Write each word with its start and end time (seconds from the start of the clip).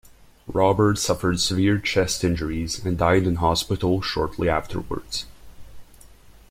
Robert 0.47 0.97
suffered 0.97 1.39
severe 1.39 1.77
chest 1.77 2.23
injuries 2.23 2.83
and 2.83 2.97
died 2.97 3.27
in 3.27 3.35
hospital 3.35 4.01
shortly 4.01 4.49
afterwards. 4.49 5.27